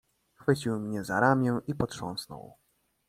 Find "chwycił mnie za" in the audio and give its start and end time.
0.39-1.19